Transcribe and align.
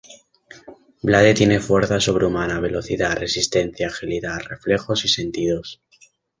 Blade 1.03 1.35
tiene 1.35 1.59
fuerza 1.59 1.99
sobrehumana, 1.99 2.59
velocidad, 2.59 3.15
resistencia, 3.19 3.85
agilidad, 3.85 4.39
reflejos 4.49 5.05
y 5.05 5.09
sentidos. 5.09 5.79